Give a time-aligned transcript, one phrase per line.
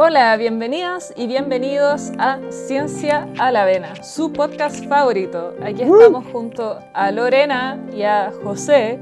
[0.00, 5.56] Hola, bienvenidas y bienvenidos a Ciencia a la Vena, su podcast favorito.
[5.60, 9.00] Aquí estamos junto a Lorena y a José,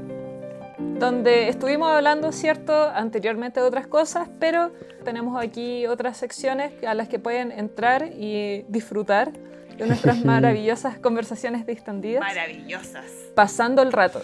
[0.79, 4.71] donde estuvimos hablando, cierto, anteriormente de otras cosas, pero
[5.05, 9.33] tenemos aquí otras secciones a las que pueden entrar y disfrutar
[9.77, 12.21] de nuestras maravillosas conversaciones distendidas.
[12.21, 13.05] Maravillosas.
[13.35, 14.19] Pasando el rato.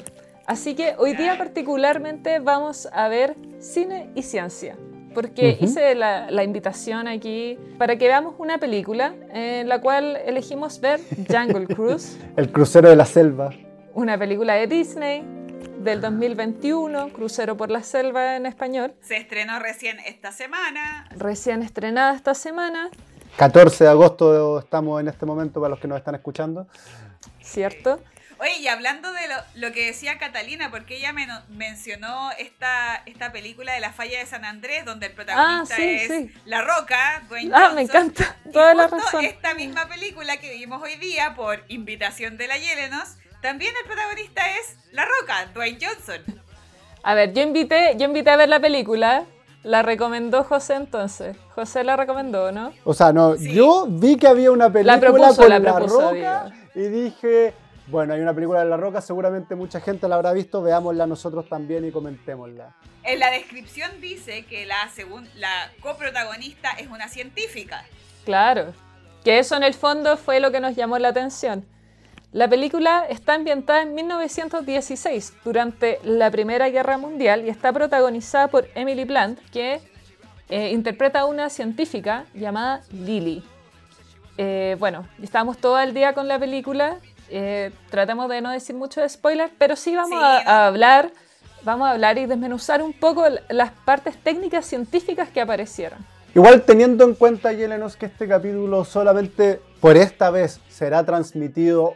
[0.48, 4.76] Así que hoy día particularmente vamos a ver cine y ciencia
[5.14, 10.80] porque hice la, la, invitación aquí para que veamos una película en la cual elegimos
[10.80, 12.18] ver Jungle Cruise.
[12.36, 13.52] El crucero de la selva.
[13.94, 15.24] Una película de Disney
[15.84, 18.94] del 2021, Crucero por la Selva en español.
[19.02, 21.08] Se estrenó recién esta semana.
[21.18, 22.90] Recién estrenada esta semana.
[23.38, 26.68] 14 de agosto estamos en este momento para los que nos están escuchando.
[27.42, 28.00] ¿Cierto?
[28.44, 29.22] Oye, y hablando de
[29.56, 31.14] lo, que decía Catalina, porque ella
[31.48, 36.30] mencionó esta, esta película de la falla de San Andrés, donde el protagonista ah, es
[36.44, 38.36] La Roca, Dwayne Ah, me encanta.
[38.52, 39.24] Toda la razón.
[39.24, 44.42] Esta misma película que vimos hoy día por invitación de la Yelenos, también el protagonista
[44.60, 46.22] es La Roca, Dwayne Johnson.
[47.02, 49.24] A ver, yo invité, yo invité a ver la película.
[49.64, 51.38] La recomendó José entonces.
[51.56, 52.74] José la recomendó, ¿no?
[52.84, 54.98] O sea, no, yo vi que había una película
[55.30, 57.54] la con la, Roca y dije,
[57.88, 61.48] bueno, hay una película de La Roca, seguramente mucha gente la habrá visto, veámosla nosotros
[61.50, 62.74] también y comentémosla.
[63.04, 64.90] En la descripción dice que la,
[65.36, 67.84] la coprotagonista es una científica.
[68.24, 68.74] Claro,
[69.24, 71.66] que eso en el fondo fue lo que nos llamó la atención.
[72.32, 78.68] La película está ambientada en 1916, durante la Primera Guerra Mundial, y está protagonizada por
[78.74, 79.82] Emily Blunt, que
[80.50, 83.44] eh, interpreta a una científica llamada Lily.
[84.38, 86.98] Eh, bueno, estábamos todo el día con la película
[87.30, 91.12] eh, tratemos de no decir mucho de spoiler, pero sí vamos a, hablar,
[91.64, 96.06] vamos a hablar y desmenuzar un poco las partes técnicas científicas que aparecieron.
[96.36, 101.96] Igual teniendo en cuenta, Yelenos, que este capítulo solamente por esta vez será transmitido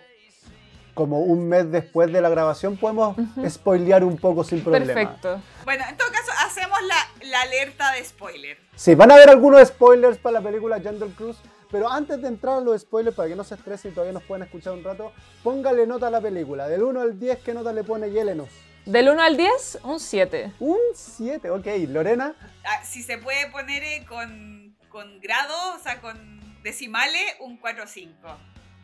[0.94, 3.16] como un mes después de la grabación, podemos
[3.47, 4.94] spoilear un poco sin problema.
[4.94, 5.40] Perfecto.
[5.63, 8.57] Bueno, en todo caso, hacemos la, la alerta de spoiler.
[8.75, 11.38] Sí, van a haber algunos spoilers para la película Jungle Cruise,
[11.72, 14.23] pero antes de entrar a los spoilers, para que no se estresen y todavía nos
[14.23, 15.11] puedan escuchar un rato,
[15.44, 16.67] póngale nota a la película.
[16.67, 18.50] Del 1 al 10, ¿qué nota le pone Yelenos?
[18.85, 20.53] Del 1 al 10, un 7.
[20.59, 21.67] Un 7, ok.
[21.89, 22.35] Lorena.
[22.63, 28.13] Ah, si se puede poner eh, con, con grado, o sea, con decimales, un 4-5.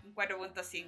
[0.04, 0.86] Un 4.5.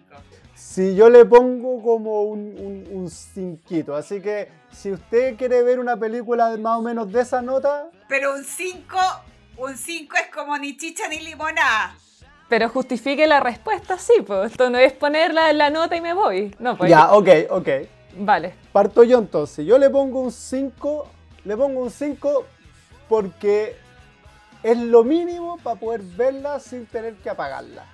[0.54, 5.98] Si yo le pongo como un, un, 5, así que si usted quiere ver una
[5.98, 7.90] película más o menos de esa nota...
[8.10, 8.98] Pero un 5
[9.58, 11.96] un 5 es como ni chicha ni limonada.
[12.48, 14.52] Pero justifique la respuesta, sí, pues.
[14.52, 16.56] Esto no es ponerla en la nota y me voy.
[16.60, 16.90] No, pues.
[16.90, 17.70] Ya, ok, ok.
[18.18, 18.54] Vale.
[18.72, 19.66] Parto yo entonces.
[19.66, 21.08] Yo le pongo un 5.
[21.46, 22.46] Le pongo un 5
[23.10, 23.76] porque
[24.62, 27.86] es lo mínimo para poder verla sin tener que apagarla.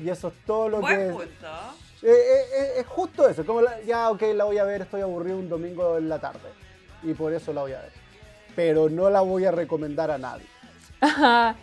[0.00, 1.12] Y eso es todo lo Buen que.
[1.12, 1.46] Punto.
[2.02, 3.44] Eh, eh, eh, es justo eso.
[3.44, 6.48] Como ya, ok, la voy a ver, estoy aburrido un domingo en la tarde.
[7.02, 7.92] Y por eso la voy a ver.
[8.54, 10.46] Pero no la voy a recomendar a nadie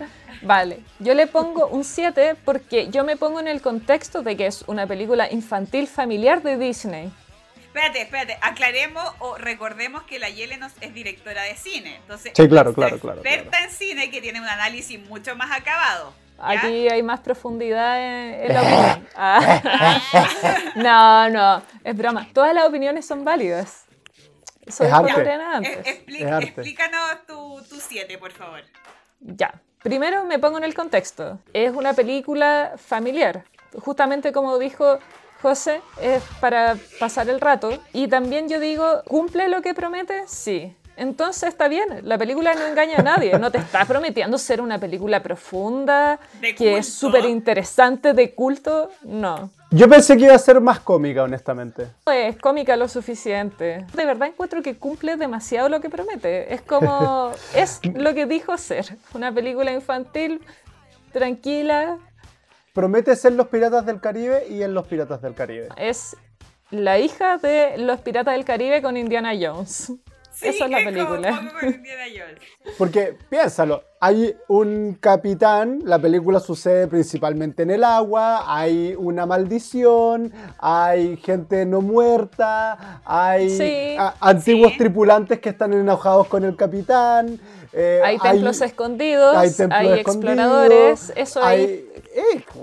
[0.41, 4.47] vale, yo le pongo un 7 porque yo me pongo en el contexto de que
[4.47, 7.12] es una película infantil familiar de Disney.
[7.57, 11.97] Espérate, espérate, aclaremos o recordemos que la Yelenos es directora de cine.
[11.97, 13.19] Entonces, sí, claro, claro, claro.
[13.19, 16.13] Experta en cine que tiene un análisis mucho más acabado.
[16.38, 19.07] Aquí hay más profundidad en, la opinión.
[19.16, 20.01] Ah.
[20.75, 22.28] no, no, es broma.
[22.34, 23.85] Todas las opiniones son válidas.
[24.68, 25.81] Soy es arte.
[26.40, 28.63] Explícanos tu 7, por favor.
[29.28, 31.40] Ya, primero me pongo en el contexto.
[31.52, 33.44] Es una película familiar.
[33.80, 35.00] Justamente como dijo
[35.41, 37.72] José, es para pasar el rato.
[37.91, 40.24] Y también yo digo, ¿cumple lo que promete?
[40.28, 40.75] Sí.
[40.97, 44.79] Entonces está bien, la película no engaña a nadie, no te está prometiendo ser una
[44.79, 46.19] película profunda,
[46.57, 49.50] que es súper interesante, de culto, no.
[49.72, 51.88] Yo pensé que iba a ser más cómica, honestamente.
[52.06, 53.85] Es cómica lo suficiente.
[53.94, 56.53] De verdad encuentro que cumple demasiado lo que promete.
[56.53, 60.41] Es como, es lo que dijo ser, una película infantil,
[61.12, 61.98] tranquila.
[62.74, 65.68] Promete ser los Piratas del Caribe y en los Piratas del Caribe.
[65.75, 66.15] Es
[66.71, 69.91] la hija de los Piratas del Caribe con Indiana Jones.
[70.42, 71.52] Esa es la película.
[72.78, 80.32] Porque piénsalo, hay un capitán, la película sucede principalmente en el agua, hay una maldición,
[80.60, 87.40] hay gente no muerta, hay antiguos tripulantes que están enojados con el capitán.
[87.78, 89.50] Eh, hay templos escondidos, hay,
[90.00, 91.86] exploradores, eso hay.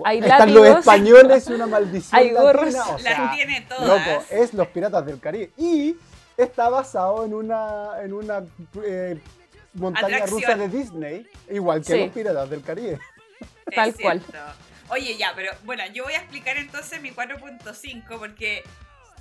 [0.05, 2.19] hay eh, están los españoles y una maldición.
[2.19, 2.73] Hay gorros.
[3.03, 3.89] Las tiene todas.
[3.89, 5.51] Loco, es los piratas del Caribe.
[5.59, 5.97] Y
[6.45, 8.43] está basado en una, en una
[8.85, 9.21] eh,
[9.75, 11.99] montaña rusa de Disney, igual que Sí.
[12.01, 12.99] los piratas del Caribe.
[13.67, 14.23] Es Tal cual.
[14.89, 18.63] Oye, ya, pero bueno, yo voy a explicar entonces mi 4.5 porque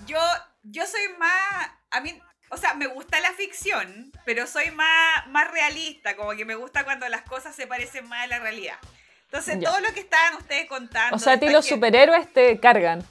[0.06, 0.20] yo,
[0.64, 2.20] yo soy más, a mí,
[2.50, 6.84] o sea, me gusta la ficción, pero soy más, más realista, como que me gusta
[6.84, 8.76] cuando las cosas se parecen más a la realidad.
[9.26, 9.70] Entonces, Ya.
[9.70, 11.16] todo lo que estaban ustedes contando...
[11.16, 13.02] O sea, a ti los gente- superhéroes te cargan.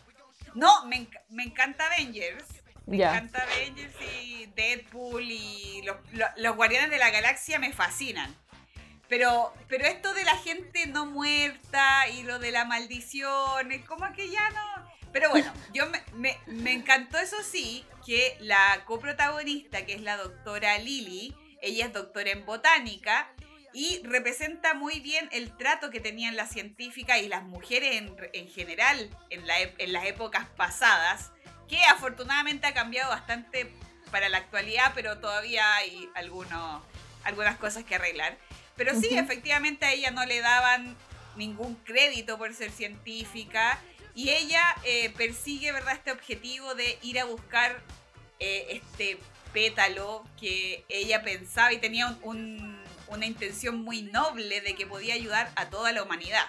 [0.55, 2.45] No, me, enc- me encanta Avengers.
[3.13, 8.35] Me encanta Avengers y Deadpool y los, los- los Guardianes de la Galaxia me fascinan.
[9.09, 14.13] Pero, pero esto de la gente no muerta y lo de la maldición, es como
[14.13, 14.91] que ya no...
[15.13, 20.17] Pero bueno, yo me, me- me encantó eso sí, que la coprotagonista, que es la
[20.17, 23.29] doctora Lily, ella es doctora en botánica
[23.73, 28.49] y representa muy bien el trato que tenían las científicas y las mujeres en, en
[28.49, 31.33] general en, la ep- en las épocas pasadas,
[31.71, 33.73] que afortunadamente ha cambiado bastante
[34.11, 36.83] para la actualidad, pero todavía hay algunos,
[37.25, 38.37] algunas cosas que arreglar.
[38.77, 40.97] Pero sí, efectivamente a ella no le daban
[41.37, 43.79] ningún crédito por ser científica
[44.15, 47.81] y ella eh, persigue, ¿verdad?, este objetivo de ir a buscar
[48.41, 49.19] eh, este
[49.53, 55.15] pétalo que ella pensaba y tenía un- un- una intención muy noble de que podía
[55.15, 56.47] ayudar a toda la humanidad,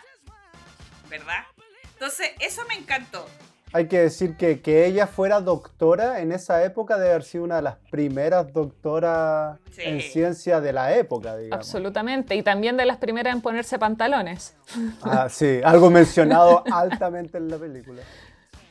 [1.09, 1.45] ¿verdad?
[1.93, 3.29] Entonces, eso me encantó.
[3.73, 7.55] Hay que decir que, que ella fuera doctora en esa época debe haber sido una
[7.57, 9.81] de las primeras doctoras Sí.
[9.85, 11.65] en ciencia de la época, digamos.
[11.65, 12.35] Absolutamente.
[12.35, 14.55] Y también de las primeras en ponerse pantalones.
[15.01, 18.01] Ah, sí, algo mencionado altamente en la película.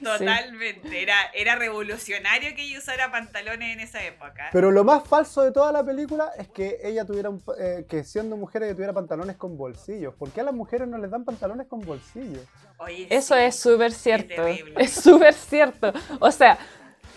[0.03, 1.03] Totalmente.
[1.03, 4.49] Era, era revolucionario que ella usara pantalones en esa época.
[4.53, 8.05] Pero lo más falso de toda la película es que ella tuviera, un eh, que
[8.05, 10.15] siendo mujer ella tuviera pantalones con bolsillos.
[10.15, 12.45] ¿Por qué a las mujeres no les dan pantalones con bolsillos?
[12.79, 13.41] Oye, Eso sí.
[13.41, 14.47] es súper cierto.
[14.47, 15.93] Es súper cierto.
[16.21, 16.59] O sea,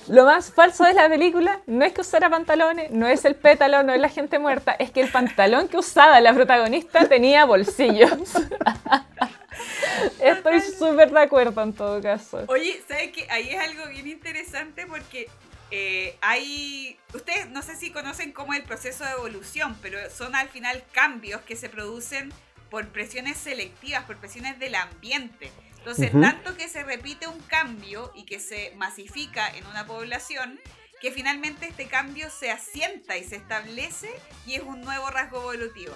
[0.07, 3.83] lo más falso de la película no es que usara pantalones, no es el pétalo,
[3.83, 8.11] no es la gente muerta, es que el pantalón que usaba la protagonista tenía bolsillos.
[10.19, 12.43] Estoy súper de acuerdo en todo caso.
[12.47, 13.27] Oye, ¿sabes qué?
[13.29, 15.29] Ahí es algo bien interesante porque
[15.71, 16.97] eh, hay...
[17.13, 20.83] Ustedes no sé si conocen cómo es el proceso de evolución, pero son al final
[20.91, 22.33] cambios que se producen
[22.69, 25.51] por presiones selectivas, por presiones del ambiente.
[25.77, 26.21] Entonces, Ujú.
[26.21, 30.59] tanto que se repite un cambio y que se masifica en una población,
[31.01, 34.09] que finalmente este cambio se asienta y se establece
[34.45, 35.93] y es un nuevo rasgo evolutivo.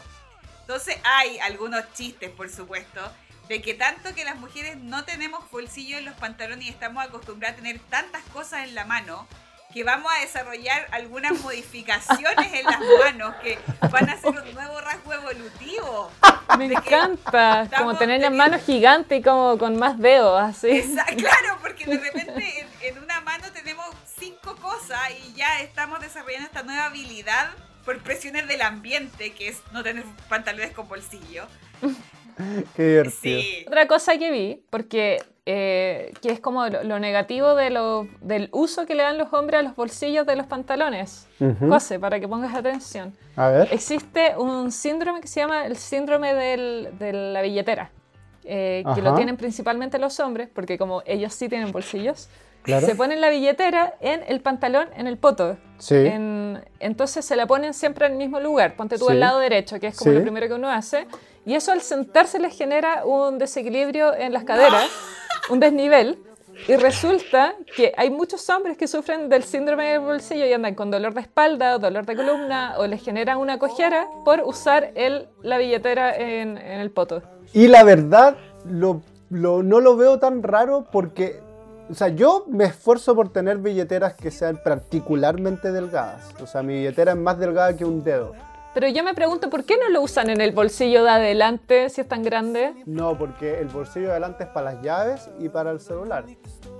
[0.59, 3.09] Entonces hay algunos chistes, por supuesto,
[3.47, 7.57] de que tanto que las mujeres no tenemos bolsillo en los pantalones y estamos acostumbradas
[7.57, 9.27] a tener tantas cosas en la mano,
[9.73, 13.59] que vamos a desarrollar algunas modificaciones en las manos que
[13.91, 16.11] van a ser un nuevo rasgo evolutivo.
[16.57, 20.95] Me encanta, como tener las manos gigantes y como con más dedos, así.
[21.17, 23.85] Claro, porque de repente en, en una mano tenemos
[24.19, 27.51] cinco cosas y ya estamos desarrollando esta nueva habilidad
[27.85, 31.47] por presiones del ambiente, que es no tener pantalones con bolsillo.
[32.75, 33.41] Qué divertido.
[33.41, 33.65] Sí.
[33.67, 38.49] Otra cosa que vi, porque eh, que es como lo, lo negativo de lo- del
[38.51, 41.27] uso que le dan los hombres a los bolsillos de los pantalones.
[41.39, 41.69] Ujú.
[41.69, 43.15] José, para que pongas atención.
[43.37, 43.69] A ver.
[43.71, 47.91] Existe un síndrome que se llama el síndrome del- de la billetera,
[48.43, 49.01] eh, que Ajá.
[49.01, 52.27] lo tienen principalmente los hombres, porque como ellos sí tienen bolsillos,
[52.67, 52.85] Claro.
[52.85, 55.57] se ponen la billetera en el pantalón, en el poto.
[55.79, 55.95] Sí.
[55.95, 58.75] En- entonces se la ponen siempre en el mismo lugar.
[58.75, 59.11] Ponte tú Sí.
[59.13, 60.17] al lado derecho, que es como Sí.
[60.17, 61.07] lo primero que uno hace.
[61.45, 64.85] Y eso al sentarse les genera un desequilibrio en las caderas,
[65.49, 66.19] un desnivel.
[66.67, 70.89] Y resulta que hay muchos hombres que sufren del síndrome del bolsillo y andan con
[70.89, 75.27] dolor de espalda o dolor de columna o les genera una cojera por usar el,
[75.43, 77.21] la billetera en, en el poto.
[77.53, 81.39] Y la verdad, lo, lo- no lo veo tan raro porque,
[81.89, 86.33] o sea, yo me esfuerzo por tener billeteras que sean particularmente delgadas.
[86.41, 88.33] O sea, mi billetera es más delgada que un dedo.
[88.73, 92.01] Pero yo me pregunto, ¿por qué no lo usan en el bolsillo de adelante si
[92.01, 92.73] es tan grande?
[92.85, 96.25] No, porque el bolsillo de adelante es para las llaves y para el celular.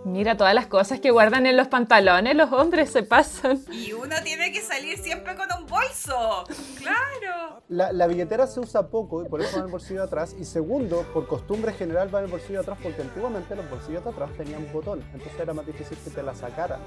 [0.07, 3.61] Mira todas las cosas que guardan en los pantalones, los hombres se pasan.
[3.69, 6.45] Y uno tiene que salir siempre con un bolso.
[6.77, 7.61] Claro.
[7.67, 10.33] La, la billetera se usa poco y por eso va en el bolsillo de atrás.
[10.39, 14.05] Y segundo, por costumbre general va en el bolsillo de atrás porque antiguamente los bolsillos
[14.05, 15.03] de atrás tenían un botón.
[15.13, 16.79] Entonces era más difícil que te la sacaran.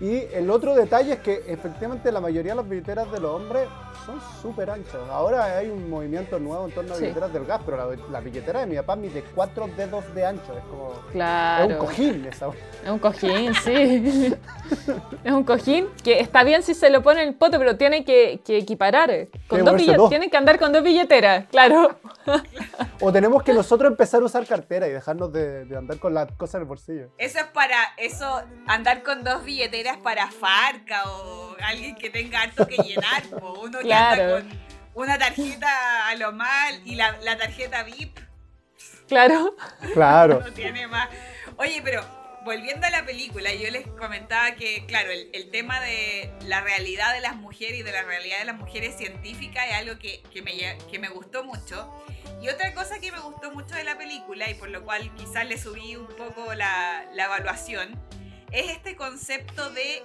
[0.00, 3.68] Y el otro detalle es que efectivamente la mayoría de las billeteras de los hombres
[4.04, 4.96] son súper anchas.
[5.10, 7.02] Ahora hay un movimiento nuevo en torno a Sí.
[7.04, 10.56] billeteras del gas, pero la, la billetera de mi papá mide cuatro dedos de ancho.
[10.58, 10.92] Es como...
[11.12, 11.64] Claro.
[11.64, 12.48] Es un cojín esa.
[12.84, 14.34] Es un cojín, sí.
[15.24, 18.04] es un cojín que está bien si se lo pone en el poto, pero tiene
[18.04, 19.28] que, que equiparar.
[19.48, 20.08] Con que dos.
[20.10, 21.96] Tienen que andar con dos billeteras, claro.
[23.00, 26.30] O tenemos que nosotros empezar a usar cartera y dejarnos de, de andar con las
[26.32, 27.08] cosas en el bolsillo.
[27.18, 32.66] Eso es para eso andar con dos billeteras para Farca o alguien que tenga harto
[32.66, 33.60] que llenar, po.
[33.62, 34.36] uno que Claro.
[34.36, 38.18] anda con una tarjeta a lo mal y la, la tarjeta VIP
[39.08, 39.54] Claro.
[39.92, 40.40] Claro.
[40.40, 41.08] no tiene más.
[41.56, 42.02] Oye, pero
[42.44, 47.12] volviendo a la película, yo les comentaba que, claro, el, el tema de la realidad
[47.14, 50.42] de las mujeres y de la realidad de las mujeres científicas es algo que, que
[50.42, 50.52] me,
[50.90, 51.90] que me gustó mucho.
[52.42, 55.46] Y otra cosa que me gustó mucho de la película y por lo cual quizás
[55.46, 57.98] le subí un poco la, la evaluación,
[58.54, 60.02] es este concepto de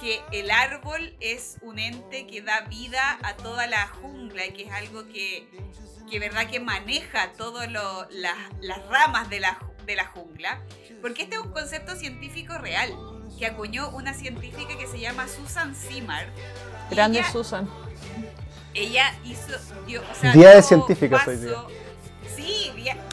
[0.00, 4.64] que el árbol es un ente que da vida a toda la jungla y que
[4.64, 5.48] es algo que,
[6.10, 10.60] que verdad que maneja todas las, las ramas de la, de la jungla,
[11.00, 12.92] porque este es un concepto científico real
[13.38, 16.28] que acuñó una científica que se llama Susan Simard.
[16.90, 17.68] Grande ella- Susan.
[18.74, 19.52] ella hizo.
[19.86, 21.36] dio- o sea, Día de dio científicas hoy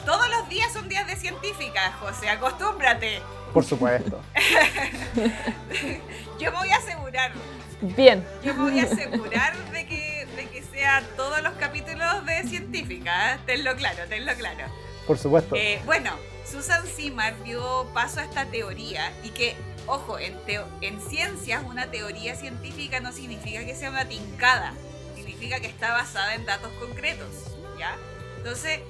[0.04, 3.20] todos los días son días de científicas, José, acostúmbrate.
[3.52, 4.20] Por supuesto.
[6.38, 7.32] Yo me voy a asegurar,
[7.80, 8.26] Bien.
[8.42, 13.34] yo me voy a asegurar de que, de que sean todos los capítulos de científica,
[13.34, 13.38] ¿eh?
[13.46, 14.64] tenlo claro, tenlo claro.
[15.06, 15.54] Por supuesto.
[15.54, 16.12] Eh, bueno,
[16.44, 19.54] Susan Simard dio paso a esta teoría y que,
[19.86, 24.72] ojo, en, teo- en ciencias una teoría científica no significa que sea una tincada,
[25.14, 27.28] significa que está basada en datos concretos,
[27.78, 27.96] ¿ya?
[28.38, 28.80] Entonces,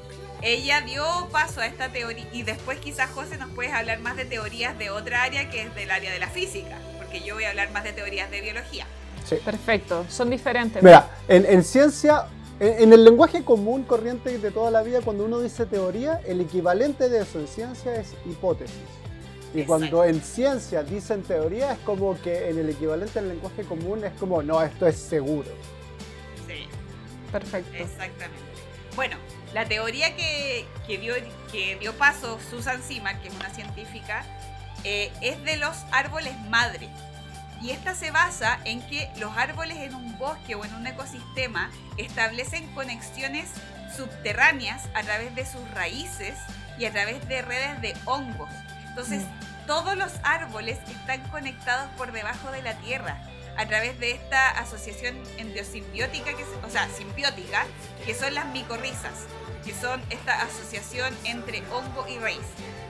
[0.43, 4.25] ella dio paso a esta teoría y después quizás José nos puedes hablar más de
[4.25, 7.51] teorías de otra área que es del área de la física, porque yo voy a
[7.51, 8.87] hablar más de teorías de biología.
[9.25, 9.37] Sí.
[9.45, 10.05] Perfecto.
[10.09, 10.83] Son diferentes.
[10.83, 12.27] Mira, en, en ciencia,
[12.61, 16.43] en, en el lenguaje común, corriente de toda la vida, cuando uno dice teoría, el
[16.43, 18.77] equivalente de eso en ciencia es hipótesis.
[19.55, 19.67] Y Exacto.
[19.67, 24.13] cuando en ciencia dicen teoría, es como que en el equivalente al lenguaje común es
[24.19, 25.49] como, no, esto es seguro.
[26.47, 26.67] Sí.
[27.31, 27.73] Perfecto.
[27.73, 28.43] Exactamente.
[28.97, 29.17] Bueno,
[29.55, 31.15] la teoría que, que dio,
[31.53, 34.25] que dio paso Susan Simard, que es una científica,
[34.83, 36.89] eh, es de los árboles madre.
[37.63, 41.71] Y esta se basa en que los árboles en un bosque o en un ecosistema
[41.97, 43.49] establecen conexiones
[43.97, 46.37] subterráneas a través de sus raíces
[46.77, 48.51] y a través de redes de hongos.
[48.89, 49.23] Entonces,
[49.69, 53.23] todos los árboles están conectados por debajo de la tierra
[53.57, 57.67] a través de esta asociación endosimbiótica, que o sea, simbiótica,
[58.05, 59.27] que son las micorrizas,
[59.65, 62.41] que son esta asociación entre hongo y raíz.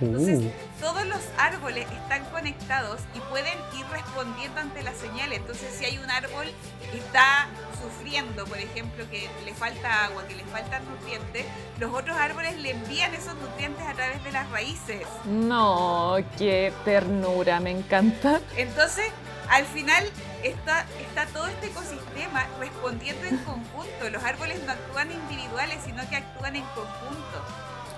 [0.00, 5.38] Entonces, Uh, todos los árboles están conectados y pueden ir respondiendo ante las señales.
[5.38, 6.46] Entonces, si hay un árbol
[6.90, 7.46] que está
[7.80, 11.46] sufriendo, por ejemplo, que le falta agua, que le faltan nutrientes,
[11.78, 15.06] los otros árboles le envían esos nutrientes a través de las raíces.
[15.24, 18.40] No, qué ternura, me encanta.
[18.56, 19.06] Entonces,
[19.50, 20.04] al final
[20.42, 24.10] está, está todo este ecosistema respondiendo en conjunto.
[24.10, 27.44] Los árboles no actúan individuales, sino que actúan en conjunto.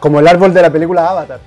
[0.00, 1.40] como el árbol de la película Avatar.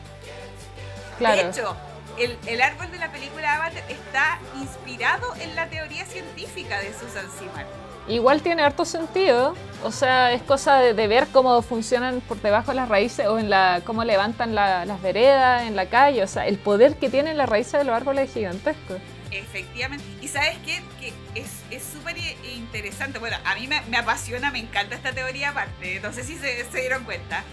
[1.18, 1.44] Claro.
[1.44, 1.75] De hecho,
[2.18, 7.25] el, el árbol de la película Avatar está inspirado en la teoría científica de Susan
[7.38, 7.65] Simard.
[8.08, 9.53] Igual tiene harto sentido.
[9.84, 13.38] O sea, es cosa de, de ver cómo funcionan por debajo de las raíces o
[13.38, 16.24] en la cómo levantan la- las veredas en la calle.
[16.24, 18.96] O sea, el poder que tienen las raíces de los árboles es gigantesco.
[19.31, 20.03] Efectivamente.
[20.21, 20.81] Y sabes qué?
[21.00, 23.19] Que es es súper i- interesante.
[23.19, 26.00] Bueno, a mí me, me apasiona, me encanta esta teoría aparte.
[26.01, 27.43] No sé si se, se dieron cuenta.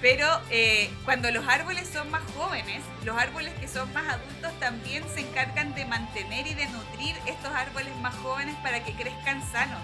[0.00, 5.02] Pero eh, cuando los árboles son más jóvenes, los árboles que son más adultos también
[5.14, 9.80] se encargan de mantener y de nutrir estos árboles más jóvenes para que crezcan sanos.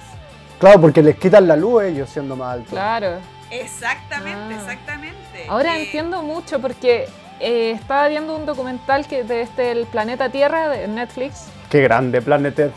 [0.58, 2.68] Claro, porque les quitan la luz ellos siendo más altos.
[2.70, 3.18] Claro.
[3.50, 4.58] Exactamente, Ah.
[4.60, 5.46] exactamente.
[5.48, 7.08] Ahora Eh, entiendo mucho porque
[7.40, 11.46] eh, estaba viendo un documental que de este el planeta Tierra de Netflix.
[11.70, 12.74] Qué grande, Planet Earth.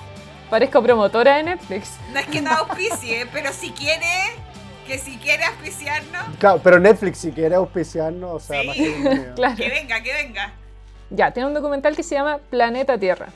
[0.50, 1.98] Parezco promotora de Netflix.
[2.14, 4.06] No es que no auspicie, pero si quiere,
[4.88, 8.68] que si quiere auspiciarnos, Claro, pero Netflix si quiere auspiciarnos, o sea, Sí.
[8.68, 9.32] más que.
[9.36, 9.56] Claro.
[9.56, 10.54] que venga, que venga.
[11.10, 13.28] Ya, tiene un documental que se llama Planeta Tierra.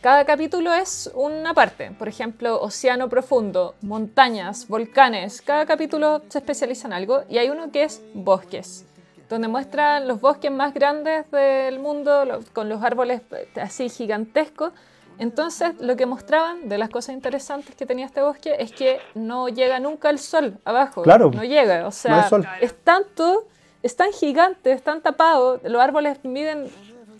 [0.00, 5.42] Cada capítulo es una parte, por ejemplo, océano profundo, montañas, volcanes.
[5.42, 8.86] Cada capítulo se especializa en algo y hay uno que es bosques,
[9.30, 14.72] donde muestran los bosques más grandes del mundo con los árboles eh, así gigantescos.
[15.18, 19.48] Entonces, lo que mostraban de las cosas interesantes que tenía este bosque es que no
[19.48, 21.02] llega nunca el sol abajo.
[21.02, 21.30] Claro.
[21.30, 22.28] No llega, o sea,
[22.60, 23.46] es tanto,
[23.82, 26.68] es tan gigante, es tan tapado, los árboles miden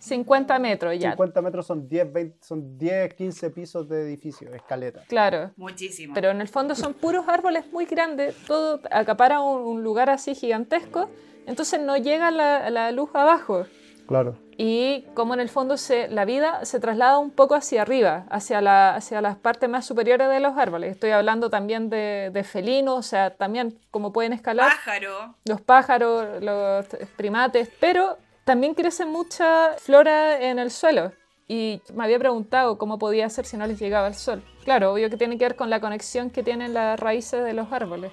[0.00, 1.10] 50 metros ya.
[1.12, 5.04] 50 metros son 10, 20, son 10, 15 pisos de edificio, escaleta.
[5.08, 5.52] Claro.
[5.56, 6.14] Muchísimo.
[6.14, 10.34] Pero en el fondo son puros árboles muy grandes, todo acapara un, un lugar así
[10.34, 11.08] gigantesco,
[11.46, 13.66] entonces no llega la, la luz abajo.
[14.06, 14.36] Claro.
[14.56, 18.60] Y como en el fondo se, la vida se traslada un poco hacia arriba, hacia,
[18.60, 20.90] la, hacia las partes más superiores de los árboles.
[20.92, 25.36] Estoy hablando también de, de felinos, o sea, también como pueden escalar Pájaro.
[25.44, 28.18] los pájaros, los primates, pero
[28.50, 31.12] también crece mucha flora en el suelo.
[31.46, 34.42] y me había preguntado cómo podía ser si no les llegaba el sol.
[34.64, 37.72] Claro, obvio que tiene que ver con la conexión que tienen las raíces de los
[37.72, 38.10] árboles.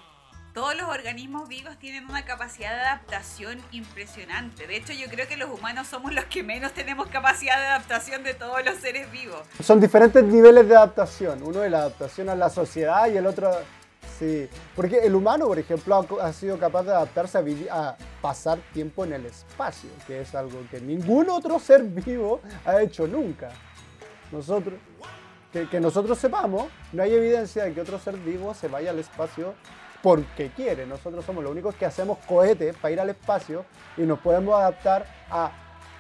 [0.54, 4.68] Todos los organismos vivos tienen una capacidad de adaptación impresionante.
[4.68, 8.24] De hecho, yo creo que los humanos somos los que menos tenemos capacidad de adaptación
[8.24, 9.42] de todos los seres vivos.
[9.64, 11.42] Son diferentes niveles de adaptación.
[11.42, 13.52] Uno es la adaptación a la sociedad y el otro
[14.18, 17.42] Sí, porque el humano, por ejemplo, ha, sido capaz de adaptarse a,
[17.90, 22.82] a, pasar tiempo en el espacio, que es algo que ningún otro ser vivo ha
[22.82, 23.50] hecho nunca.
[24.32, 24.76] Nosotros,
[25.54, 29.00] que, que nosotros sepamos, no hay evidencia de que otro ser vivo se vaya al
[29.00, 29.54] espacio
[30.02, 30.86] porque quiere.
[30.86, 33.66] Nosotros somos los únicos que hacemos cohetes para ir al espacio
[33.98, 35.52] y nos podemos adaptar a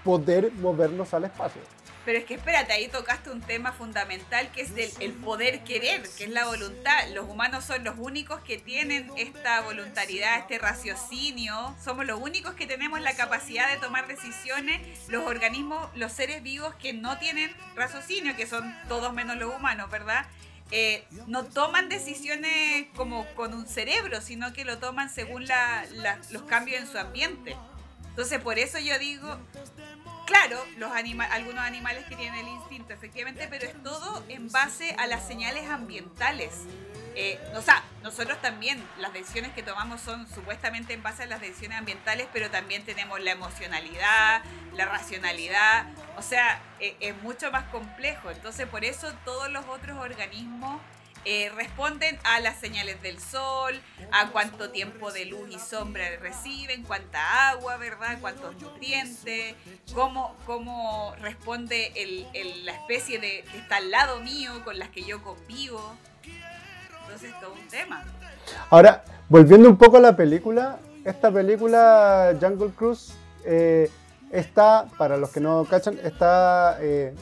[0.03, 1.61] poder movernos al espacio.
[2.07, 4.71] Pero es que espérate, ahí tocaste un tema fundamental que es
[5.01, 7.09] el poder querer, que es la voluntad.
[7.13, 11.75] Los humanos son los únicos que tienen esta voluntariedad, este raciocinio.
[11.83, 14.79] Somos los únicos que tenemos la capacidad de tomar decisiones.
[15.09, 19.91] Los organismos, los seres vivos que no tienen raciocinio, que son todos menos los humanos,
[19.91, 20.27] ¿verdad?
[20.71, 25.45] Eh, no toman decisiones como con un cerebro, sino que lo toman según
[26.31, 27.57] los cambios en su ambiente.
[28.17, 29.37] Entonces, por eso yo digo,
[30.25, 35.07] Claro, los algunos animales que tienen el instinto, efectivamente, pero es todo en base a
[35.07, 36.51] las señales ambientales.
[37.15, 41.39] Eh, o sea, nosotros también, las decisiones que tomamos son supuestamente en base a las
[41.39, 44.41] decisiones ambientales, pero también tenemos la emocionalidad,
[44.73, 45.85] la racionalidad,
[46.17, 48.29] o sea, eh, es mucho más complejo.
[48.29, 50.81] Entonces, por eso todos los otros organismos
[51.29, 53.73] eh, responden a las señales del sol,
[54.13, 58.17] a cuánto tiempo de luz y sombra reciben, cuánta agua, ¿verdad?
[58.21, 59.53] Cuántos nutrientes,
[59.93, 61.91] cómo, cómo responde
[62.63, 65.97] la especie de, que está al lado mío, con las que yo convivo.
[67.01, 68.05] Entonces, todo un tema.
[68.69, 73.91] Ahora, volviendo un poco a la película, esta película Jungle Cruise eh,
[74.31, 77.13] está, para los que no cachan, está eh,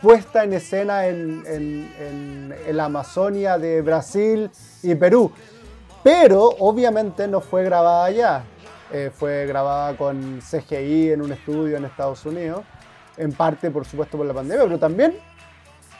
[0.00, 4.50] puesta en escena en, en, la Amazonia de Brasil
[4.82, 5.32] y Perú.
[6.02, 8.44] Pero obviamente no fue grabada allá.
[8.92, 12.64] Eh, fue grabada con CGI en un estudio en Estados Unidos.
[13.16, 15.18] En parte, por supuesto, por la pandemia, pero también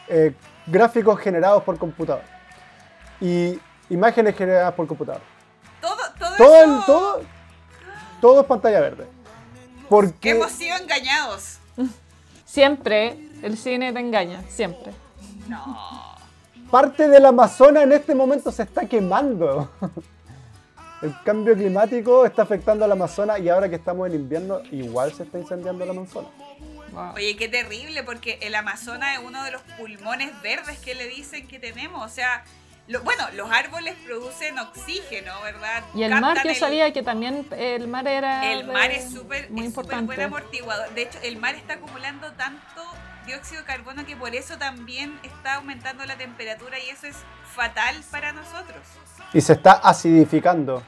[0.06, 0.32] eh,
[0.66, 2.22] gráficos generados por computador.
[3.20, 3.58] Y
[3.90, 5.20] imágenes generadas por computador.
[5.80, 7.20] Todo, todo, todo, todo,
[8.20, 9.06] todo es pantalla verde.
[9.88, 10.30] Porque...
[10.30, 11.58] Hemos sido engañados.
[12.48, 14.92] Siempre el cine te engaña, siempre.
[15.48, 16.16] No.
[16.70, 19.70] Parte del Amazonas en este momento se está quemando.
[21.02, 25.24] El cambio climático está afectando al Amazonas y ahora que estamos en invierno, igual se
[25.24, 26.30] está incendiando el Amazonas.
[27.14, 31.46] Oye, qué terrible, porque el Amazonas es uno de los pulmones verdes que le dicen
[31.46, 32.02] que tenemos.
[32.02, 32.44] O sea,
[33.04, 35.84] bueno, los árboles producen oxígeno, ¿verdad?
[35.94, 38.50] Y el mar, yo sabía que también el mar era.
[38.50, 40.90] El mar es súper buen amortiguador.
[40.94, 42.82] De hecho, el mar está acumulando tanto
[43.26, 47.16] dióxido de carbono que por eso también está aumentando la temperatura y eso es
[47.54, 48.80] fatal para nosotros.
[49.34, 50.82] Y se está acidificando.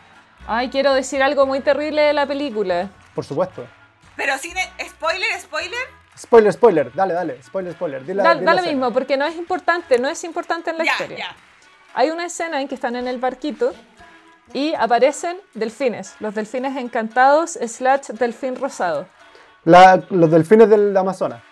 [0.47, 2.89] Ay, quiero decir algo muy terrible de la película.
[3.15, 3.67] Por supuesto.
[4.17, 4.55] Pero sin
[4.89, 6.01] spoiler, spoiler.
[6.19, 8.17] Spoiler, spoiler, dale, dale, spoiler, spoiler.
[8.17, 11.37] da, lo mismo, porque no es importante, no es importante en la historia.
[11.95, 13.73] Hay una escena en que están en el barquito
[14.53, 19.07] y aparecen delfines, los delfines encantados slash delfín rosado.
[19.65, 21.43] los delfines del Amazonas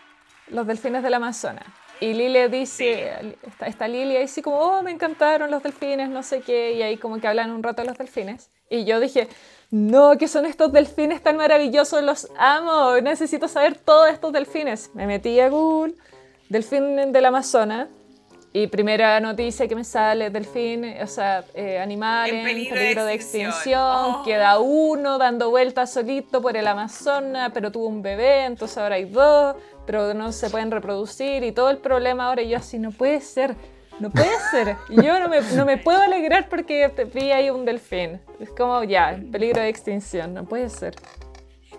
[0.50, 1.64] los delfines del Amazonas.
[2.00, 6.40] Y Lilia dice, está, está Lilia así como, oh, me encantaron los delfines, no sé
[6.42, 8.50] qué, y ahí como que hablan un rato de los delfines.
[8.70, 9.28] Y yo dije,
[9.70, 12.02] no, ¿qué son estos delfines tan maravillosos?
[12.02, 14.90] Los amo, necesito saber todos estos delfines.
[14.94, 15.94] Me metí a Google,
[16.48, 17.88] delfín del Amazonas,
[18.62, 23.80] y primera noticia que me sale, delfín, o sea, eh, animal en peligro, de extinción.
[23.80, 24.22] Oh.
[24.24, 29.04] Queda uno dando vueltas solito por el Amazonas, pero tuvo un bebé, entonces ahora hay
[29.04, 29.54] dos,
[29.86, 33.54] pero no se pueden reproducir y todo el problema ahora yo así, no puede ser,
[34.00, 34.76] no puede ser.
[34.88, 38.20] yo no me, no me puedo alegrar porque vi ahí un delfín.
[38.40, 40.96] Es como ya, en peligro de extinción, no puede ser.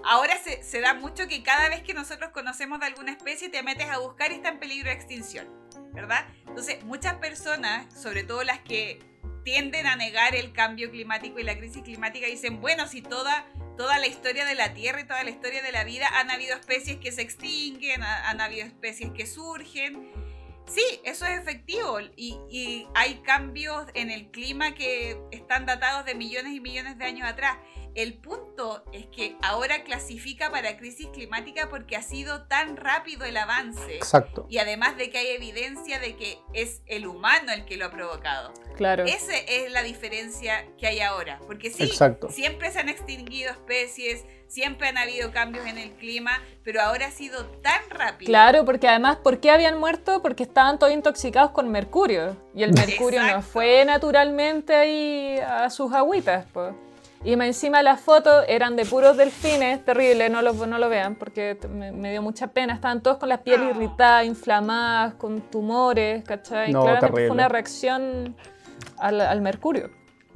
[0.06, 3.62] Ahora se, se da mucho que cada vez que nosotros conocemos de alguna especie te
[3.64, 5.46] metes a buscar y está en peligro de extinción.
[5.94, 6.26] ¿Verdad?
[6.48, 9.00] Entonces, muchas personas, sobre todo las que
[9.44, 13.46] tienden a negar el cambio climático y la crisis climática, dicen, bueno, si toda,
[13.78, 16.56] toda la historia de la Tierra y toda la historia de la vida han habido
[16.56, 20.12] especies que se extinguen, han habido especies que surgen.
[20.68, 26.14] Sí, eso es efectivo y, y, hay cambios en el clima que están datados de
[26.14, 27.58] millones y millones de años atrás.
[28.02, 33.36] El punto es que ahora clasifica para crisis climática porque ha sido tan rápido el
[33.36, 33.96] avance.
[33.96, 34.46] Exacto.
[34.50, 37.92] Y además de que hay evidencia de que es el humano el que lo ha
[37.92, 38.54] provocado.
[38.78, 39.04] Claro.
[39.04, 41.40] Esa es la diferencia que hay ahora.
[41.46, 42.30] Porque sí, Exacto.
[42.30, 47.12] siempre se han extinguido especies, siempre han habido cambios en el clima, pero ahora ha
[47.12, 48.30] sido tan rápido.
[48.30, 50.22] Claro, porque además, ¿por qué habían muerto?
[50.22, 52.38] Porque estaban todos intoxicados con mercurio.
[52.56, 56.74] Y el mercurio no fue naturalmente ahí a sus agüitas, pues.
[57.24, 61.16] Y más encima las fotos eran de puros delfines, terrible, no lo, no lo vean
[61.16, 62.74] porque me, me dio mucha pena.
[62.74, 63.70] Estaban todos con la piel Ah.
[63.72, 66.72] irritada, inflamadas, con tumores, ¿cachai?
[66.72, 67.28] No, Claramente terrible.
[67.28, 68.36] fue una reacción
[68.98, 69.90] al, al mercurio.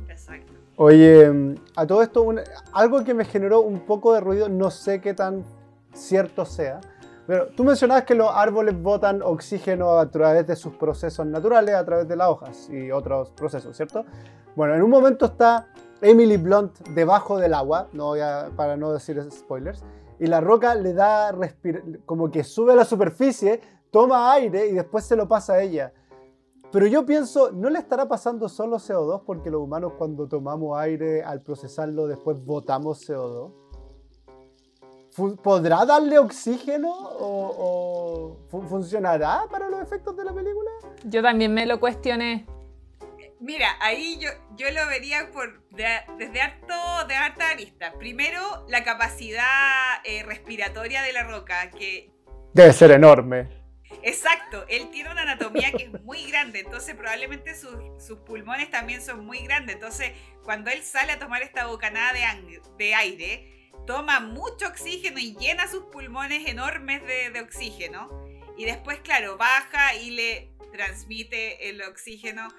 [0.10, 0.52] Exacto.
[0.76, 2.41] Oye, mm, a todo esto, un-
[2.74, 5.46] algo que me generó un poco de ruido, no sé qué tan
[5.93, 6.82] cierto sea,
[7.26, 11.86] pero tú mencionabas que los árboles botan oxígeno a través de sus procesos naturales, a
[11.86, 14.04] través de las hojas y otros procesos, ¿cierto?
[14.56, 15.67] Bueno, en un momento está
[16.04, 18.13] Emily Blunt debajo del agua, no
[18.56, 19.84] para no decir spoilers,
[20.20, 21.36] y la roca le da
[22.06, 25.94] como que sube a la superficie, toma aire y después se lo pasa a ella.
[26.72, 31.22] Pero yo pienso, ¿no le estará pasando solo CO2 porque los humanos cuando tomamos aire
[31.24, 33.52] al procesarlo después botamos CO2?
[35.12, 40.72] Fu- ¿Podrá darle oxígeno o, o fu- funcionará para los efectos de la película?
[41.06, 42.48] Yo también me lo cuestioné.
[43.44, 47.92] Mira, ahí yo, yo lo vería por, de- desde harto, de harta arista.
[48.00, 49.44] Primero, la capacidad
[50.06, 52.10] eh, respiratoria de la roca, que
[52.54, 53.50] Debe ser enorme.
[54.02, 59.02] Exacto, él tiene una anatomía que es muy grande, entonces probablemente sus, sus pulmones también
[59.02, 59.76] son muy grandes.
[59.76, 65.36] Entonces, cuando él sale a tomar esta bocanada de, de aire, toma mucho oxígeno y
[65.36, 68.08] llena sus pulmones enormes de, de oxígeno.
[68.58, 72.50] Y después, claro, baja y le transmite el oxígeno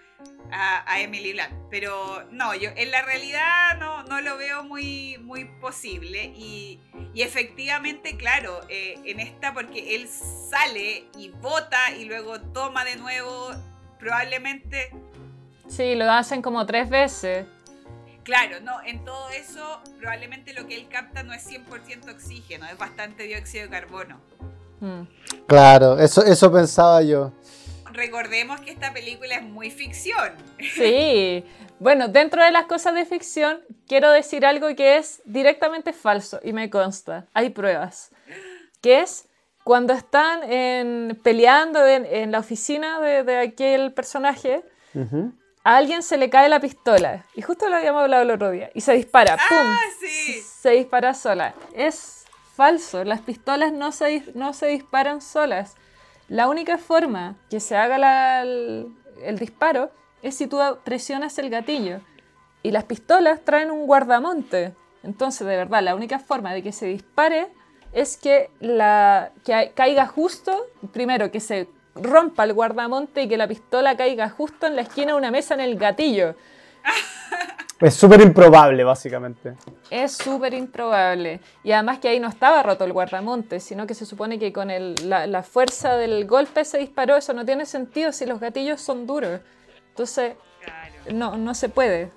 [0.50, 1.53] a, a Emily Blunt.
[1.70, 6.33] Pero no, yo en la realidad no, no lo veo muy, muy posible.
[6.35, 6.81] Y,
[7.12, 12.96] y efectivamente, claro, eh, en esta, porque él sale y bota y luego toma de
[12.96, 13.50] nuevo,
[13.98, 14.90] probablemente,
[15.66, 17.46] Sí, lo hacen como tres veces.
[18.22, 22.77] claro, no, en todo eso, probablemente lo que él capta no es 100% oxígeno, es
[22.79, 24.20] bastante dióxido de carbono.
[24.81, 25.03] Mm.
[25.46, 27.33] Claro, eso, eso pensaba yo.
[27.94, 30.33] Recordemos que esta película es muy ficción.
[30.74, 31.44] Sí,
[31.78, 36.52] bueno, dentro de las cosas de ficción, quiero decir algo que es directamente falso y
[36.52, 38.11] me consta, hay pruebas,
[38.83, 39.28] que es
[39.64, 44.62] cuando están en- peleando en, en la oficina de, de aquel personaje,
[45.64, 48.70] a alguien se le cae la pistola, y justo lo habíamos hablado el otro día,
[48.74, 49.59] y se dispara, ¡pum!
[49.61, 50.40] Ah, sí.
[50.40, 51.54] Se dispara sola.
[51.74, 55.74] Es falso, las pistolas no se, no se disparan solas.
[56.28, 59.90] La única forma que se haga el disparo
[60.24, 62.00] es si tú presionas el gatillo.
[62.62, 64.74] Y las pistolas traen un guardamonte.
[65.02, 67.48] Entonces, de verdad, la única forma de que se dispare
[67.92, 73.46] es que, la, que caiga justo, primero que se rompa el guardamonte y que la
[73.46, 76.34] pistola caiga justo en la esquina de una mesa en el gatillo.
[77.85, 79.55] Es súper improbable, básicamente.
[79.90, 81.40] Es súper improbable.
[81.62, 84.70] Y además que ahí no estaba roto el guardamonte, sino que se supone que con
[84.70, 87.16] el- la, la fuerza del golpe se disparó.
[87.16, 89.40] Eso no tiene sentido si los gatillos son duros.
[89.90, 90.94] Entonces, Claro.
[91.12, 92.11] no, no se puede.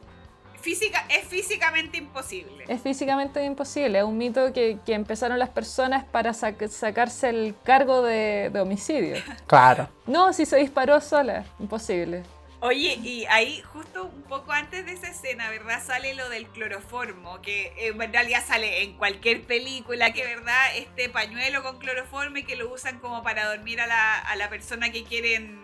[0.62, 2.66] Física, es físicamente imposible.
[2.68, 4.00] Es físicamente imposible.
[4.00, 8.60] Es un mito que, que empezaron las personas para sac- sacarse el cargo de, de
[8.62, 9.18] homicidio.
[9.46, 9.88] Claro.
[10.08, 11.46] No, si se disparó sola.
[11.60, 12.24] Imposible.
[12.60, 15.84] Oye, y ahí justo un poco antes de esa escena, ¿verdad?
[15.86, 20.76] Sale lo del cloroformo, que en realidad sale en cualquier película, que ¿verdad?
[20.76, 24.92] Este pañuelo con cloroformo que lo usan como para dormir a la, a la persona
[24.92, 25.62] que quieren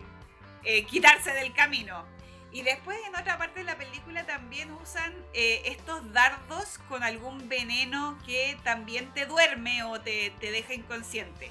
[0.64, 2.06] eh, quitarse del camino.
[2.52, 7.50] Y después en otra parte de la película también usan eh, estos dardos con algún
[7.50, 11.50] veneno que también te duerme o te, te deja inconsciente.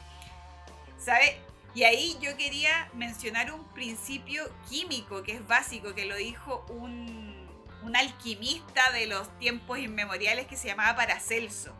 [0.99, 1.35] ¿Sabes?
[1.75, 7.49] Y ahí yo quería mencionar un principio químico que es básico, que lo dijo un,
[7.83, 11.75] un alquimista de los tiempos inmemoriales que se llamaba Paracelso.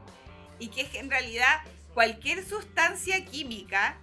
[0.59, 1.61] Y que es que en realidad
[1.93, 3.99] cualquier sustancia química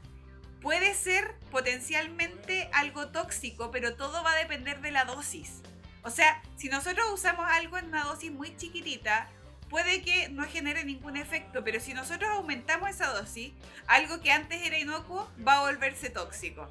[0.61, 5.61] puede ser potencialmente algo tóxico, pero todo va a depender de la dosis.
[6.03, 9.29] O sea, si nosotros usamos algo en una dosis muy chiquitita,
[9.69, 13.51] puede que no genere ningún efecto, pero si nosotros aumentamos esa dosis,
[13.87, 16.67] algo que antes era inocuo va a volverse tóxico.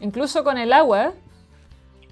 [0.00, 1.12] Incluso con el agua.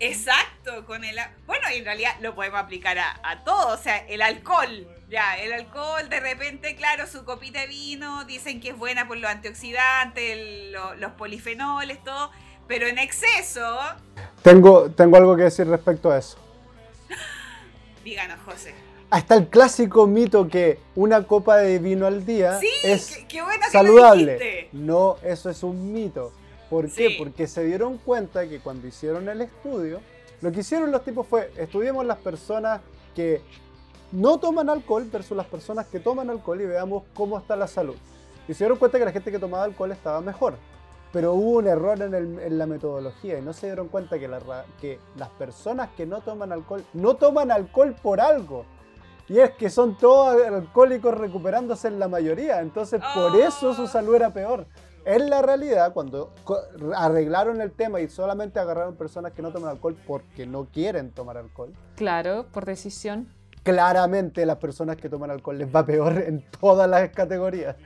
[0.01, 1.19] Exacto, con el...
[1.19, 4.87] a- Bueno, y en realidad lo podemos aplicar a, a todo, o sea, el alcohol,
[5.09, 9.17] ya, el alcohol de repente, claro, su copita de vino, dicen que es buena por
[9.19, 12.31] los antioxidantes, el- lo- los polifenoles, todo,
[12.67, 13.79] pero en exceso,
[14.43, 16.39] Tengo, tengo algo que decir respecto a eso.
[18.03, 18.75] díganos, José.
[19.15, 23.43] Hasta el clásico mito que una copa de vino al día Sí, es qué, qué
[23.43, 24.69] bueno que lo saludable.
[24.73, 26.33] No, eso es un mito.
[26.69, 27.15] ¿Por qué?
[27.19, 30.01] Porque se dieron cuenta que cuando hicieron el estudio,
[30.41, 32.81] lo que hicieron los tipos fue, estudiemos las personas
[33.15, 33.41] que
[34.11, 37.95] no toman alcohol versus las personas que toman alcohol y veamos cómo está la salud.
[38.49, 40.55] Y se dieron cuenta que la gente que tomaba alcohol estaba mejor.
[41.13, 44.27] Pero hubo un error en, el- en la metodología y no se dieron cuenta que,
[44.27, 48.65] la que las personas que no toman alcohol no toman alcohol por algo.
[49.29, 52.61] Y es que son todos alcohólicos recuperándose en la mayoría.
[52.61, 54.67] Entonces, por eso su salud era peor.
[55.07, 56.33] En la realidad, cuando
[56.97, 61.37] arreglaron el tema y solamente agarraron personas que no toman alcohol porque no quieren tomar
[61.37, 63.29] alcohol, Claro, por decisión.
[63.63, 67.77] claramente las personas que toman alcohol les va peor en todas las categorías.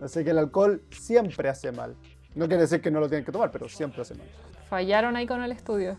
[0.00, 1.94] Así que el alcohol siempre hace mal.
[2.34, 4.26] No quiere decir que no lo tienen que tomar, pero siempre hace mal.
[4.68, 5.96] Fallaron ahí con el estudio.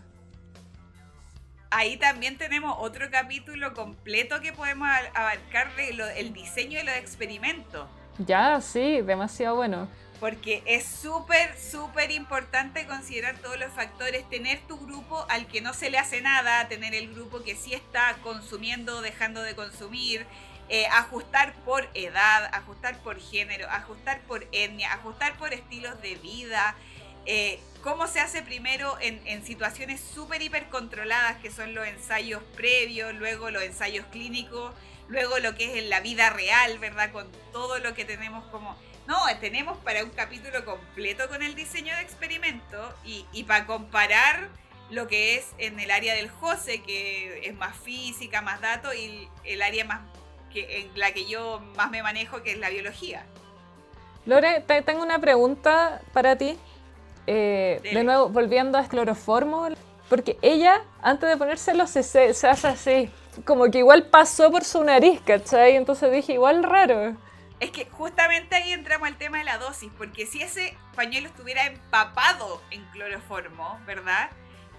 [1.76, 7.88] Ahí también tenemos otro capítulo completo que podemos abarcar el diseño de los experimentos.
[8.18, 9.88] Ya, sí, demasiado bueno.
[10.20, 15.74] Porque es súper, súper importante considerar todos los factores, tener tu grupo al que no
[15.74, 20.24] se le hace nada, tener el grupo que sí está consumiendo o dejando de consumir,
[20.68, 26.76] eh, ajustar por edad, ajustar por género, ajustar por etnia, ajustar por estilos de vida.
[27.26, 33.12] Eh, ¿Cómo se hace primero en, situaciones súper hiper controladas que son los ensayos previos,
[33.14, 34.72] luego los ensayos clínicos,
[35.08, 37.12] luego lo que es en la vida real, ¿verdad?
[37.12, 38.74] Con todo lo que tenemos como...
[39.06, 44.48] No, tenemos para un capítulo completo con el diseño de experimento y, para comparar
[44.88, 49.28] lo que es en el área del José, que es más física, más datos, y
[49.44, 50.00] el área más
[50.54, 53.26] en la que yo más me manejo, que es la biología.
[54.24, 56.58] Lore, te- tengo una pregunta para ti.
[57.26, 59.68] Eh, de nuevo, volviendo a cloroformo,
[60.08, 63.10] porque ella, antes de ponérselo, se, se, se hace así.
[63.44, 65.76] Como que igual pasó por su nariz, ¿cachai?
[65.76, 67.16] Entonces dije, igual raro.
[67.60, 71.66] Es que justamente ahí entramos al tema de la dosis, porque si ese pañuelo estuviera
[71.66, 74.30] empapado en cloroformo, ¿verdad?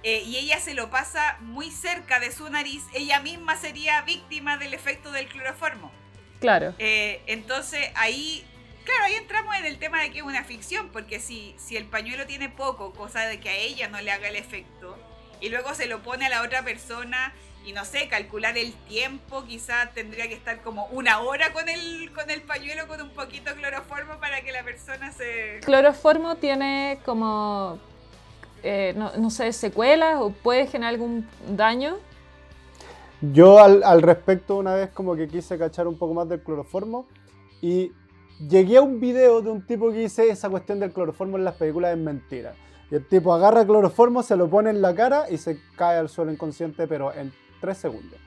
[0.04, 4.58] Eh, y ella se lo pasa muy cerca de su nariz, ella misma sería víctima
[4.58, 5.92] del efecto del cloroformo.
[6.40, 6.76] Claro.
[6.78, 8.46] Eh, entonces ahí,
[8.86, 11.86] claro, ahí entramos en el tema de que es una ficción, porque si, si el
[11.86, 14.98] pañuelo tiene poco, cosa de que a ella no le haga el efecto,
[15.42, 17.34] y luego se lo pone a la otra persona,
[17.66, 22.12] y no sé, calcular el tiempo, quizás tendría que estar como una hora con el,
[22.14, 25.62] con el pañuelo con un poquito de cloroformo para que la persona se...
[25.66, 27.80] Cloroformo tiene como,
[28.62, 31.98] eh, no, no sé, secuelas o puede generar algún daño.
[33.22, 37.08] Yo al, al respecto una vez como que quise cachar un poco más del cloroformo
[37.62, 37.92] y
[38.40, 41.56] llegué a un video de un tipo que dice esa cuestión del cloroformo en las
[41.56, 42.56] películas es mentira.
[42.92, 46.10] Y el tipo agarra cloroformo, se lo pone en la cara y se cae al
[46.10, 48.20] suelo inconsciente, pero en 3 segundos.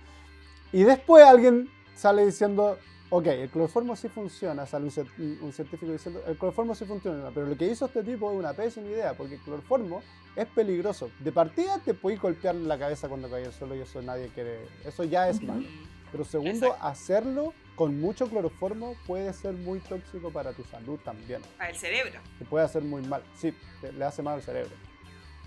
[0.73, 2.77] Y después alguien sale diciendo,
[3.11, 7.47] ok, el cloroformo sí funciona, sale un, un científico diciendo, el cloroformo sí funciona, pero
[7.47, 10.03] lo que hizo este tipo es una pésima idea, porque el cloroformo
[10.35, 11.11] es peligroso.
[11.21, 14.66] De partida te puedes golpear la cabeza cuando caes al suelo y eso nadie quiere,
[14.85, 15.66] eso ya es malo.
[16.11, 21.41] Pero segundo, hacerlo con mucho cloroformo puede ser muy tóxico para tu salud también.
[21.57, 22.21] Para el cerebro.
[22.41, 23.23] Te puede hacer muy mal.
[23.41, 24.73] Sí, te- le hace mal al cerebro.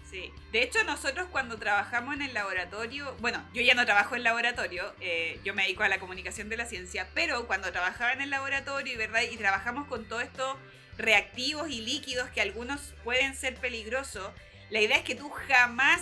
[0.09, 0.31] Sí.
[0.53, 4.93] De hecho, nosotros cuando trabajamos en el laboratorio, bueno, yo ya no trabajo en laboratorio,
[5.01, 8.29] eh, yo me dedico a la comunicación de la ciencia, pero cuando trabajaba en el
[8.29, 9.21] laboratorio, ¿verdad?
[9.29, 10.55] Y trabajamos con todos estos
[10.97, 14.31] reactivos y líquidos que algunos pueden ser peligrosos,
[14.69, 16.01] la idea es que tú jamás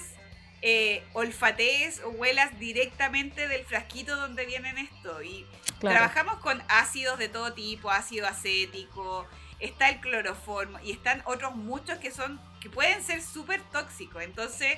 [0.62, 5.22] eh, olfatees o huelas directamente del frasquito donde vienen esto.
[5.22, 5.46] Y
[5.80, 5.96] Claro.
[5.96, 9.26] Trabajamos con ácidos de todo tipo, ácido acético,
[9.60, 14.22] está el cloroformo y están otros muchos que son que pueden ser súper tóxicos.
[14.22, 14.78] Entonces,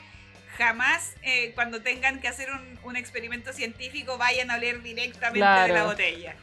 [0.57, 5.67] jamás eh, cuando tengan que hacer un, un experimento científico vayan a oler directamente de
[5.69, 6.35] la botella.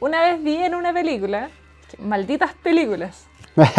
[0.00, 1.50] Una vez vi en una película,
[1.98, 3.26] malditas películas,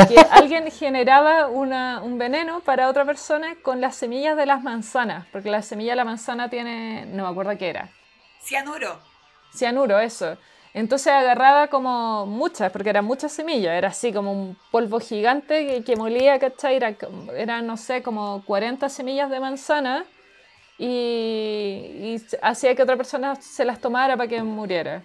[0.07, 5.25] que alguien generaba una- un veneno para otra persona con las semillas de las manzanas,
[5.31, 7.89] porque la semilla de la manzana tiene, no me acuerdo qué era,
[8.41, 8.99] Cianuro.
[9.53, 10.37] cianuro, eso.
[10.73, 15.83] Entonces agarraba como muchas, porque eran muchas semillas, era así como un polvo gigante que,
[15.83, 16.79] que molía, ¿cachai?
[17.35, 20.05] Era, no sé, como 40 semillas de manzana
[20.77, 20.85] y,
[22.15, 25.03] y hacía que otra persona se las tomara para que muriera.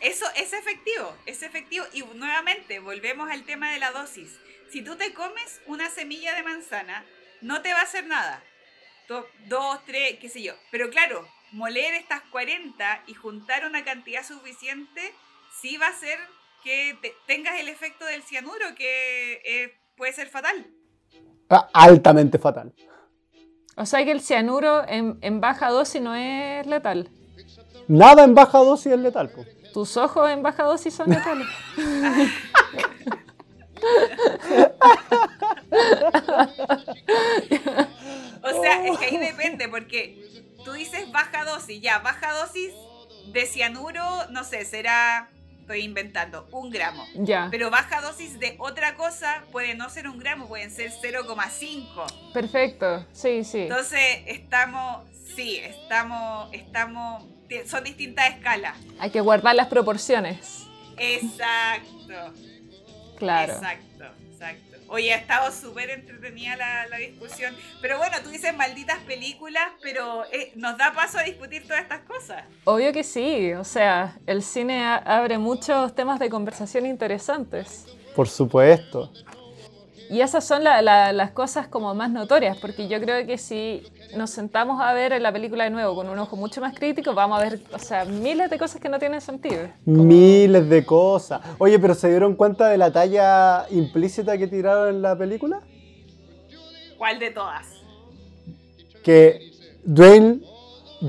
[0.00, 1.84] Eso es efectivo, es efectivo.
[1.92, 4.38] Y nuevamente, volvemos al tema de la dosis.
[4.70, 7.04] Si tú te comes una semilla de manzana,
[7.40, 8.42] no te va a hacer nada.
[9.08, 10.54] Do- dos, tres, qué sé yo.
[10.70, 15.12] Pero claro, moler estas 40 y juntar una cantidad suficiente,
[15.60, 16.18] sí va a hacer
[16.64, 20.66] que te- tengas el efecto del cianuro, que eh, puede ser fatal.
[21.50, 22.72] Ah, altamente fatal.
[23.76, 27.10] O sea que el cianuro en, en baja dosis no es letal.
[27.88, 29.30] Nada en baja dosis es letal.
[29.30, 29.44] po.
[29.72, 31.48] Tus ojos en baja dosis son letales.
[38.42, 42.72] O sea, es que ahí depende, porque tú dices baja dosis, ya, baja dosis
[43.32, 45.28] de cianuro, no sé, será,
[45.60, 47.04] estoy inventando, un gramo.
[47.14, 47.48] ya.
[47.50, 52.32] Pero baja dosis de otra cosa puede no ser un gramo, pueden ser 0,5.
[52.32, 53.06] Perfecto.
[53.12, 53.62] Sí, sí.
[53.62, 57.24] Entonces, estamos, sí, estamos, estamos,
[57.66, 58.76] son distintas escalas.
[58.98, 60.66] Hay que guardar las proporciones.
[60.96, 62.32] Exacto.
[63.18, 63.52] Claro.
[63.54, 64.76] Exacto, exacto.
[64.88, 67.54] Oye, ha estado súper entretenida la, la discusión.
[67.80, 72.00] Pero bueno, tú dices malditas películas, pero eh, nos da paso a discutir todas estas
[72.00, 72.44] cosas.
[72.64, 73.54] Obvio que sí.
[73.54, 77.86] O sea, el cine abre muchos temas de conversación interesantes.
[78.14, 79.10] Por supuesto.
[80.12, 83.82] Y esas son la- la- las cosas como más notorias, porque yo creo que si
[84.14, 87.40] nos sentamos a ver la película de nuevo con un ojo mucho más crítico, vamos
[87.40, 89.68] a ver, o sea, miles de cosas que no tienen sentido.
[89.86, 91.40] Como- Miles de cosas.
[91.58, 95.60] Oye, pero ¿se dieron cuenta de la talla implícita que tiraron en la película?
[96.98, 97.66] ¿Cuál de todas?
[99.02, 99.50] Que
[99.82, 100.42] Dwayne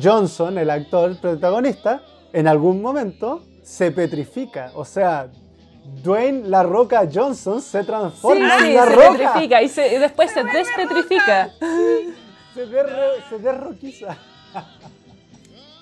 [0.01, 4.71] Johnson, el actor protagonista, en algún momento se petrifica.
[4.75, 5.27] O sea,
[5.85, 9.11] Dwayne La Roca Johnson se transforma sí, en La se Roca.
[9.17, 11.51] petrifica y, se- y después se despetrifica.
[12.53, 14.17] Se, derro- se derroquiza.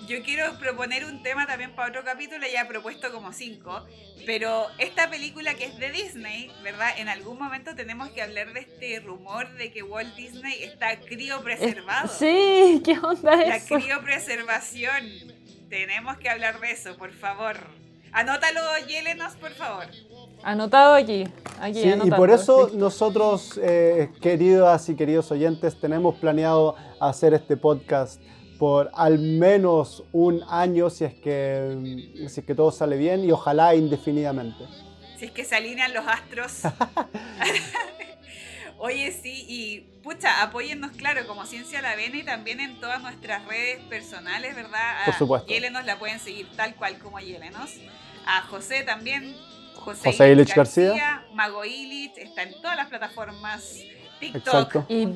[0.08, 3.86] Yo quiero proponer un tema también para otro capítulo, ya he propuesto como cinco,
[4.26, 6.90] pero esta película que es de Disney, ¿verdad?
[6.98, 12.10] En algún momento tenemos que hablar de este rumor de que Walt Disney está criopreservado.
[12.10, 13.76] Sí, ¿qué onda La eso?
[13.76, 15.06] criopreservación.
[15.70, 17.56] Tenemos que hablar de eso, por favor.
[18.14, 19.86] Anótalo, Yelenos, por favor.
[20.44, 21.26] Anotado aquí.
[21.60, 27.56] aquí Sí, y por eso nosotros, eh, queridas y queridos oyentes, tenemos planeado hacer este
[27.58, 28.22] podcast
[28.60, 33.32] por al menos un año, si es que, si es que todo sale bien, y
[33.32, 34.66] ojalá indefinidamente.
[35.18, 36.62] Si es que se alinean los astros.
[38.84, 43.00] Oye, sí, y pucha, apóyennos, claro, como Ciencia a la Vena y también en todas
[43.04, 45.06] nuestras redes personales, ¿verdad?
[45.06, 45.48] Por A supuesto.
[45.48, 47.76] Yelenos la pueden seguir tal cual como Yelenos.
[48.26, 49.38] A José también.
[49.76, 51.24] José, José Illich García.
[51.36, 53.82] Mago Illich, está en todas las plataformas.
[54.20, 54.48] TikTok.
[54.48, 54.86] Exacto.
[54.90, 55.14] Y un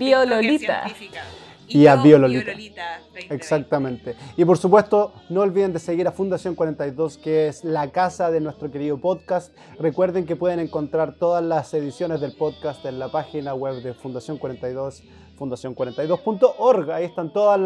[1.65, 1.77] Científica.
[1.77, 2.51] Y a yo, Bio Lolita.
[2.51, 3.33] 2020.
[3.33, 4.15] Exactamente.
[4.37, 8.39] Y por supuesto, no olviden de seguir a Fundación 42, que es la casa de
[8.39, 9.55] nuestro querido podcast.
[9.79, 14.37] Recuerden que pueden encontrar todas las ediciones del podcast en la página web de Fundación
[14.37, 15.03] 42,
[15.37, 16.91] fundación42.org.
[16.91, 17.59] Ahí están todos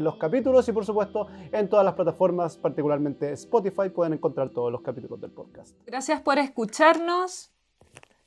[0.00, 4.80] los capítulos y por supuesto en todas las plataformas, particularmente Spotify, pueden encontrar todos los
[4.80, 5.76] capítulos del podcast.
[5.86, 7.50] Gracias por escucharnos.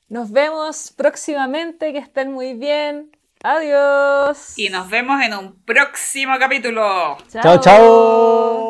[0.10, 1.92] Nos vemos próximamente.
[1.92, 3.17] Que estén muy bien.
[3.48, 4.58] Adiós.
[4.58, 7.18] Y nos vemos en un próximo capítulo.
[7.32, 8.67] Chao, chao.